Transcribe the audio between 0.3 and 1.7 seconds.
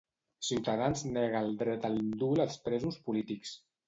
Ciutadans nega el